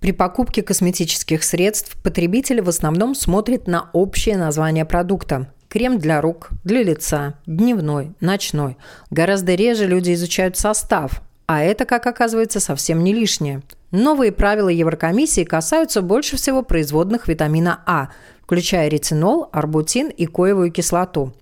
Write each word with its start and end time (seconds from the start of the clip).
При 0.00 0.12
покупке 0.12 0.62
косметических 0.62 1.44
средств 1.44 1.96
потребитель 2.02 2.62
в 2.62 2.68
основном 2.70 3.14
смотрит 3.14 3.66
на 3.66 3.90
общее 3.92 4.38
название 4.38 4.86
продукта. 4.86 5.52
Крем 5.68 5.98
для 5.98 6.22
рук, 6.22 6.48
для 6.64 6.82
лица, 6.82 7.34
дневной, 7.46 8.12
ночной. 8.18 8.78
Гораздо 9.10 9.54
реже 9.54 9.86
люди 9.86 10.14
изучают 10.14 10.56
состав, 10.56 11.20
а 11.46 11.62
это, 11.62 11.84
как 11.84 12.06
оказывается, 12.06 12.60
совсем 12.60 13.04
не 13.04 13.12
лишнее. 13.12 13.62
Новые 13.90 14.32
правила 14.32 14.70
Еврокомиссии 14.70 15.44
касаются 15.44 16.00
больше 16.00 16.36
всего 16.36 16.62
производных 16.62 17.28
витамина 17.28 17.82
А, 17.86 18.08
включая 18.42 18.88
ретинол, 18.88 19.48
арбутин 19.52 20.08
и 20.08 20.26
коевую 20.26 20.72
кислоту. 20.72 21.34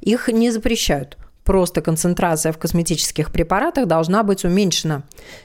Их 0.00 0.28
не 0.28 0.50
запрещают. 0.50 1.16
Просто 1.44 1.80
концентрация 1.80 2.52
в 2.52 2.58
косметических 2.58 3.32
препаратах 3.32 3.86
должна 3.86 4.22
быть 4.22 4.44
уменьшена. 4.44 5.02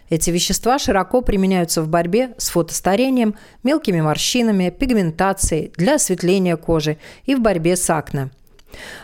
Эти 0.09 0.29
вещества 0.29 0.77
широко 0.77 1.21
применяются 1.21 1.81
в 1.81 1.87
борьбе 1.87 2.35
с 2.37 2.49
фотостарением, 2.49 3.35
мелкими 3.63 4.01
морщинами, 4.01 4.69
пигментацией, 4.69 5.71
для 5.75 5.95
осветления 5.95 6.55
кожи 6.55 6.97
и 7.25 7.35
в 7.35 7.41
борьбе 7.41 7.75
с 7.75 7.89
акне. 7.89 8.29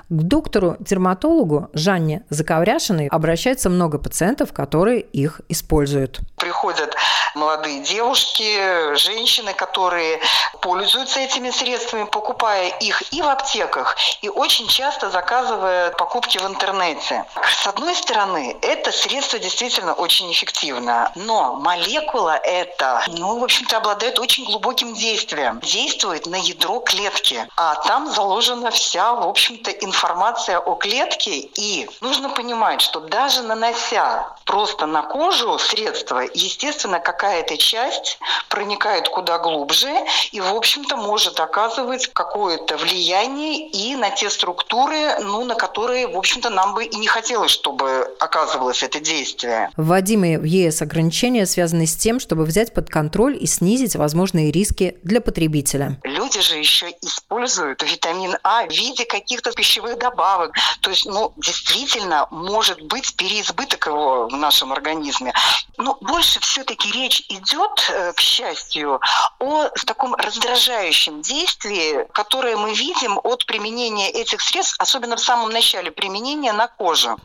К 0.09 0.21
доктору-дерматологу 0.21 1.69
Жанне 1.73 2.23
Заковряшиной 2.29 3.07
обращается 3.07 3.69
много 3.69 3.97
пациентов, 3.97 4.53
которые 4.53 4.99
их 4.99 5.41
используют. 5.49 6.19
Приходят 6.63 6.95
молодые 7.35 7.81
девушки, 7.81 8.95
женщины, 8.95 9.53
которые 9.53 10.21
пользуются 10.61 11.19
этими 11.19 11.49
средствами, 11.49 12.05
покупая 12.05 12.69
их 12.69 13.13
и 13.13 13.21
в 13.21 13.27
аптеках, 13.27 13.97
и 14.21 14.29
очень 14.29 14.67
часто 14.69 15.09
заказывая 15.09 15.91
покупки 15.91 16.37
в 16.37 16.47
интернете. 16.47 17.25
С 17.61 17.67
одной 17.67 17.93
стороны, 17.95 18.55
это 18.61 18.93
средство 18.93 19.39
действительно 19.39 19.93
очень 19.93 20.31
эффективно, 20.31 21.11
но 21.15 21.55
молекула 21.55 22.37
эта, 22.37 23.03
ну, 23.09 23.39
в 23.39 23.43
общем-то, 23.43 23.75
обладает 23.75 24.19
очень 24.19 24.45
глубоким 24.45 24.93
действием. 24.93 25.59
Действует 25.59 26.27
на 26.27 26.37
ядро 26.37 26.79
клетки, 26.79 27.45
а 27.57 27.75
там 27.75 28.09
заложена 28.09 28.71
вся, 28.71 29.13
в 29.15 29.27
общем-то, 29.27 29.69
информация 29.69 30.59
о 30.59 30.75
клетке, 30.75 31.39
и 31.39 31.89
нужно 31.99 32.29
понимать, 32.29 32.79
что 32.79 33.01
даже 33.01 33.41
нанося 33.41 34.33
просто 34.45 34.85
на 34.85 35.01
кожу 35.01 35.59
средство, 35.59 36.19
естественно, 36.19 36.52
какая-то 36.99 37.57
часть 37.57 38.19
проникает 38.49 39.09
куда 39.09 39.39
глубже 39.39 39.91
и, 40.31 40.39
в 40.39 40.53
общем-то, 40.53 40.97
может 40.97 41.39
оказывать 41.39 42.07
какое-то 42.13 42.77
влияние 42.77 43.69
и 43.69 43.95
на 43.95 44.09
те 44.09 44.29
структуры, 44.29 45.19
ну, 45.19 45.45
на 45.45 45.55
которые, 45.55 46.07
в 46.07 46.17
общем-то, 46.17 46.49
нам 46.49 46.73
бы 46.73 46.85
и 46.85 46.95
не 46.97 47.07
хотелось, 47.07 47.51
чтобы 47.51 48.07
оказывалось 48.19 48.83
это 48.83 48.99
действие. 48.99 49.69
Вводимые 49.77 50.39
в 50.39 50.43
ЕС 50.43 50.81
ограничения 50.81 51.45
связаны 51.45 51.85
с 51.85 51.95
тем, 51.95 52.19
чтобы 52.19 52.45
взять 52.45 52.73
под 52.73 52.89
контроль 52.89 53.37
и 53.39 53.45
снизить 53.45 53.95
возможные 53.95 54.51
риски 54.51 54.97
для 55.03 55.21
потребителя. 55.21 55.99
Люди 56.03 56.41
же 56.41 56.57
еще 56.57 56.93
используют 57.01 57.83
витамин 57.83 58.37
А 58.43 58.65
в 58.65 58.71
виде 58.71 59.05
каких-то 59.05 59.51
пищевых 59.51 59.97
добавок. 59.97 60.53
То 60.81 60.89
есть, 60.89 61.05
ну, 61.05 61.33
действительно, 61.37 62.27
может 62.31 62.81
быть 62.81 63.15
переизбыток 63.15 63.87
его 63.87 64.27
в 64.27 64.35
нашем 64.35 64.71
организме. 64.71 65.33
Но 65.77 65.97
больше 66.01 66.39
все-таки 66.43 66.91
речь 66.91 67.23
идет, 67.29 67.89
э, 67.89 68.13
к 68.13 68.19
счастью, 68.19 68.99
о 69.39 69.69
таком 69.85 70.15
раздражающем 70.15 71.21
действии, 71.21 72.07
которое 72.13 72.57
мы 72.57 72.73
видим 72.73 73.19
от 73.23 73.45
применения 73.45 74.09
этих 74.09 74.41
средств, 74.41 74.75
особенно 74.79 75.15
в 75.15 75.19
самом 75.21 75.49
начале 75.49 75.91
применения 75.91 76.53
на 76.53 76.67
кожу. 76.67 77.17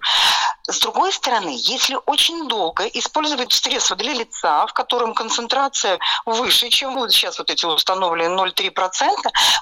С 0.69 0.80
другой 0.80 1.12
стороны, 1.12 1.56
если 1.56 1.98
очень 2.05 2.46
долго 2.46 2.84
использовать 2.89 3.52
средства 3.52 3.96
для 3.96 4.12
лица, 4.12 4.66
в 4.66 4.74
котором 4.74 5.14
концентрация 5.14 5.98
выше, 6.27 6.69
чем 6.69 6.94
вот 6.94 7.11
сейчас 7.11 7.39
вот 7.39 7.50
эти 7.50 7.64
установленные 7.64 8.28
0,3%, 8.36 9.08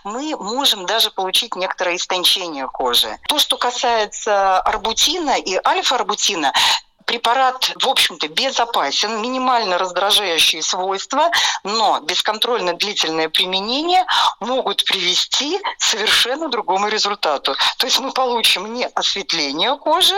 мы 0.02 0.36
можем 0.36 0.84
даже 0.84 1.10
получить 1.12 1.54
некоторое 1.54 1.94
истончение 1.94 2.66
кожи. 2.66 3.18
То, 3.28 3.38
что 3.38 3.56
касается 3.56 4.58
арбутина 4.61 5.39
и 5.39 5.61
альфа-арбутина, 5.64 6.52
препарат, 7.16 7.72
в 7.82 7.88
общем-то, 7.88 8.28
безопасен, 8.28 9.22
минимально 9.22 9.78
раздражающие 9.78 10.62
свойства, 10.62 11.30
но 11.64 12.00
бесконтрольно 12.00 12.74
длительное 12.74 13.30
применение 13.30 14.04
могут 14.40 14.84
привести 14.84 15.58
к 15.58 15.62
совершенно 15.82 16.48
другому 16.48 16.88
результату. 16.88 17.54
То 17.78 17.86
есть 17.86 17.98
мы 18.00 18.12
получим 18.12 18.74
не 18.74 18.86
осветление 18.86 19.77
кожи, 19.78 20.14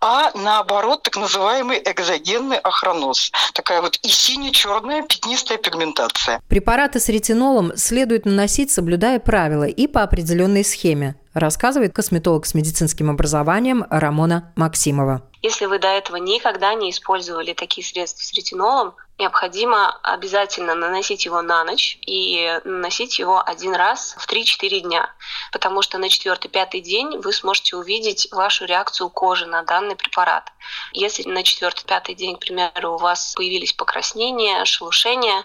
а 0.00 0.30
наоборот 0.34 1.02
так 1.02 1.16
называемый 1.16 1.82
экзогенный 1.84 2.58
охроноз. 2.58 3.32
Такая 3.52 3.82
вот 3.82 3.98
и 4.02 4.08
сине-черная 4.08 5.02
пятнистая 5.02 5.58
пигментация. 5.58 6.40
Препараты 6.48 7.00
с 7.00 7.08
ретинолом 7.08 7.76
следует 7.76 8.24
наносить, 8.24 8.70
соблюдая 8.70 9.18
правила 9.18 9.64
и 9.64 9.88
по 9.88 10.02
определенной 10.02 10.64
схеме 10.64 11.16
рассказывает 11.36 11.94
косметолог 11.94 12.46
с 12.46 12.54
медицинским 12.54 13.10
образованием 13.10 13.86
Рамона 13.90 14.52
Максимова. 14.56 15.22
Если 15.42 15.66
вы 15.66 15.78
до 15.78 15.88
этого 15.88 16.16
никогда 16.16 16.74
не 16.74 16.90
использовали 16.90 17.52
такие 17.52 17.86
средства 17.86 18.22
с 18.22 18.32
ретинолом, 18.32 18.94
необходимо 19.18 19.96
обязательно 20.02 20.74
наносить 20.74 21.24
его 21.26 21.42
на 21.42 21.62
ночь 21.64 21.98
и 22.06 22.58
наносить 22.64 23.18
его 23.18 23.40
один 23.46 23.74
раз 23.74 24.16
в 24.18 24.28
3-4 24.28 24.80
дня, 24.80 25.08
потому 25.52 25.82
что 25.82 25.98
на 25.98 26.06
4-5 26.06 26.80
день 26.80 27.18
вы 27.18 27.32
сможете 27.32 27.76
увидеть 27.76 28.28
вашу 28.32 28.64
реакцию 28.64 29.10
кожи 29.10 29.46
на 29.46 29.62
данный 29.62 29.94
препарат. 29.94 30.50
Если 30.92 31.28
на 31.28 31.42
4-5 31.42 32.14
день, 32.14 32.36
к 32.36 32.40
примеру, 32.40 32.94
у 32.94 32.98
вас 32.98 33.34
появились 33.36 33.74
покраснения, 33.74 34.64
шелушения, 34.64 35.44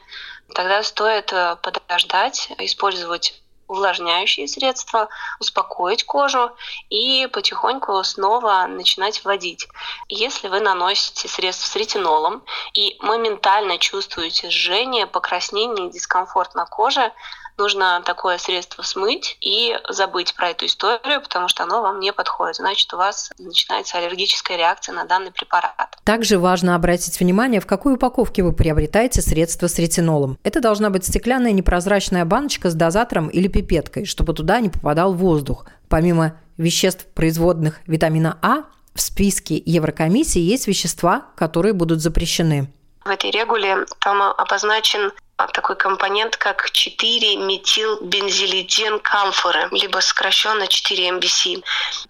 тогда 0.55 0.81
стоит 0.83 1.33
подождать, 1.61 2.49
использовать 2.57 3.41
увлажняющие 3.71 4.47
средства, 4.47 5.07
успокоить 5.39 6.03
кожу 6.03 6.51
и 6.89 7.27
потихоньку 7.31 8.03
снова 8.03 8.65
начинать 8.67 9.23
вводить. 9.23 9.67
Если 10.09 10.49
вы 10.49 10.59
наносите 10.59 11.27
средства 11.29 11.67
с 11.67 11.75
ретинолом 11.75 12.43
и 12.73 12.97
моментально 12.99 13.77
чувствуете 13.77 14.49
жжение, 14.49 15.07
покраснение 15.07 15.87
и 15.87 15.91
дискомфорт 15.91 16.53
на 16.53 16.65
коже, 16.65 17.13
нужно 17.57 18.01
такое 18.05 18.37
средство 18.37 18.81
смыть 18.81 19.37
и 19.41 19.77
забыть 19.89 20.35
про 20.35 20.49
эту 20.49 20.65
историю, 20.65 21.21
потому 21.21 21.47
что 21.47 21.63
оно 21.63 21.81
вам 21.81 21.99
не 21.99 22.13
подходит. 22.13 22.55
Значит, 22.55 22.93
у 22.93 22.97
вас 22.97 23.31
начинается 23.37 23.97
аллергическая 23.97 24.57
реакция 24.57 24.93
на 24.93 25.05
данный 25.05 25.31
препарат. 25.31 25.97
Также 26.03 26.39
важно 26.39 26.75
обратить 26.75 27.19
внимание, 27.19 27.61
в 27.61 27.67
какой 27.67 27.93
упаковке 27.95 28.43
вы 28.43 28.53
приобретаете 28.53 29.21
средство 29.21 29.67
с 29.67 29.77
ретинолом. 29.77 30.37
Это 30.43 30.61
должна 30.61 30.89
быть 30.89 31.05
стеклянная 31.05 31.51
непрозрачная 31.51 32.25
баночка 32.25 32.69
с 32.69 32.73
дозатором 32.73 33.27
или 33.27 33.47
пипеткой, 33.47 34.05
чтобы 34.05 34.33
туда 34.33 34.59
не 34.59 34.69
попадал 34.69 35.13
воздух. 35.13 35.65
Помимо 35.89 36.37
веществ, 36.57 37.05
производных 37.13 37.79
витамина 37.85 38.37
А, 38.41 38.63
в 38.93 39.01
списке 39.01 39.61
Еврокомиссии 39.65 40.39
есть 40.39 40.67
вещества, 40.67 41.27
которые 41.35 41.73
будут 41.73 42.01
запрещены. 42.01 42.71
В 43.03 43.09
этой 43.09 43.31
регуле 43.31 43.85
там 43.99 44.21
обозначен 44.21 45.11
такой 45.47 45.75
компонент, 45.75 46.37
как 46.37 46.69
4-метилбензилидин 46.71 48.99
камфоры, 48.99 49.67
либо 49.71 49.99
сокращенно 49.99 50.63
4-МБС. 50.63 51.63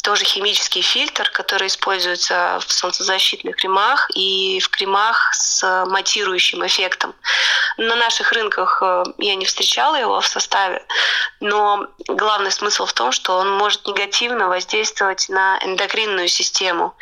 Тоже 0.03 0.25
химический 0.25 0.81
фильтр, 0.81 1.29
который 1.31 1.67
используется 1.67 2.59
в 2.65 2.71
солнцезащитных 2.71 3.55
кремах 3.55 4.09
и 4.15 4.59
в 4.59 4.69
кремах 4.69 5.33
с 5.33 5.85
матирующим 5.85 6.65
эффектом. 6.65 7.13
На 7.77 7.95
наших 7.95 8.31
рынках 8.31 8.81
э, 8.81 9.03
я 9.17 9.35
не 9.35 9.45
встречала 9.45 9.95
его 9.95 10.19
в 10.19 10.27
составе, 10.27 10.85
но 11.39 11.87
главный 12.07 12.51
смысл 12.51 12.85
в 12.85 12.93
том, 12.93 13.11
что 13.11 13.37
он 13.37 13.49
может 13.49 13.87
негативно 13.87 14.47
воздействовать 14.47 15.29
на 15.29 15.59
эндокринную 15.63 16.27
систему, 16.27 16.95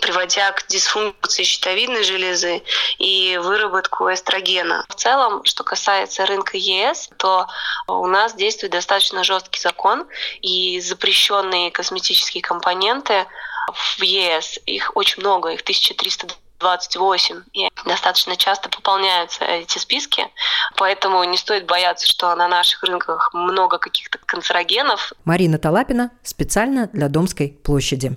приводя 0.00 0.52
к 0.52 0.66
дисфункции 0.68 1.42
щитовидной 1.42 2.04
железы 2.04 2.62
и 2.98 3.38
выработку 3.42 4.12
эстрогена. 4.12 4.84
В 4.88 4.94
целом, 4.94 5.44
что 5.62 5.64
касается 5.64 6.26
рынка 6.26 6.56
ЕС, 6.56 7.08
то 7.18 7.46
у 7.86 8.06
нас 8.06 8.34
действует 8.34 8.72
достаточно 8.72 9.22
жесткий 9.22 9.60
закон, 9.60 10.06
и 10.40 10.80
запрещенные 10.80 11.70
косметические 11.70 12.42
компоненты 12.42 13.26
в 13.72 14.02
ЕС, 14.02 14.58
их 14.66 14.96
очень 14.96 15.22
много, 15.22 15.50
их 15.50 15.60
1300 15.60 16.34
28. 16.62 17.42
И 17.54 17.68
достаточно 17.84 18.36
часто 18.36 18.68
пополняются 18.68 19.44
эти 19.44 19.78
списки, 19.78 20.24
поэтому 20.76 21.24
не 21.24 21.36
стоит 21.36 21.66
бояться, 21.66 22.06
что 22.06 22.32
на 22.36 22.46
наших 22.46 22.84
рынках 22.84 23.30
много 23.34 23.78
каких-то 23.78 24.18
канцерогенов. 24.24 25.12
Марина 25.24 25.58
Талапина 25.58 26.12
специально 26.22 26.86
для 26.86 27.08
Домской 27.08 27.48
площади. 27.64 28.16